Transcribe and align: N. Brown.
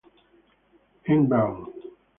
N. 1.07 1.27
Brown. 1.27 1.71